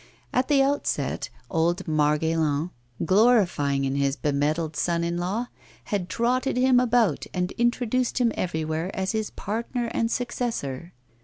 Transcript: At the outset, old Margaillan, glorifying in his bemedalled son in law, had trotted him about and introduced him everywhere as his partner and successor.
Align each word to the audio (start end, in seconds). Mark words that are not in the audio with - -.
At 0.33 0.47
the 0.47 0.63
outset, 0.63 1.29
old 1.51 1.85
Margaillan, 1.85 2.71
glorifying 3.05 3.85
in 3.85 3.93
his 3.93 4.15
bemedalled 4.17 4.75
son 4.75 5.03
in 5.03 5.17
law, 5.17 5.45
had 5.83 6.09
trotted 6.09 6.57
him 6.57 6.79
about 6.79 7.27
and 7.35 7.51
introduced 7.51 8.17
him 8.17 8.31
everywhere 8.33 8.89
as 8.95 9.11
his 9.11 9.29
partner 9.29 9.91
and 9.93 10.09
successor. 10.09 10.93